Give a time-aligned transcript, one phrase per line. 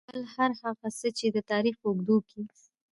[0.09, 2.41] بل هر هغه څه چې د تاريخ په اوږدو کې.